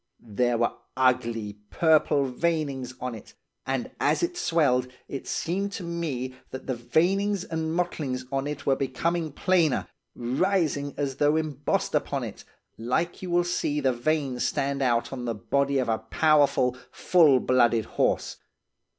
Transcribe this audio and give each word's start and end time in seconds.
There 0.33 0.57
were 0.57 0.73
ugly, 0.97 1.59
purple 1.69 2.25
veinings 2.25 2.95
on 2.99 3.13
it, 3.13 3.35
and 3.67 3.91
as 3.99 4.23
it 4.23 4.35
swelled, 4.35 4.87
it 5.07 5.27
seemed 5.27 5.73
to 5.73 5.83
me 5.83 6.33
that 6.49 6.65
the 6.65 6.73
veinings 6.73 7.43
and 7.43 7.71
mottlings 7.75 8.25
on 8.31 8.47
it 8.47 8.65
were 8.65 8.75
becoming 8.75 9.31
plainer, 9.31 9.87
rising 10.15 10.95
as 10.97 11.17
though 11.17 11.35
embossed 11.37 11.93
upon 11.93 12.23
it, 12.23 12.43
like 12.79 13.21
you 13.21 13.29
will 13.29 13.43
see 13.43 13.79
the 13.79 13.93
veins 13.93 14.43
stand 14.43 14.81
out 14.81 15.13
on 15.13 15.25
the 15.25 15.35
body 15.35 15.77
of 15.77 15.87
a 15.87 15.99
powerful, 15.99 16.75
full 16.91 17.39
blooded 17.39 17.85
horse. 17.85 18.37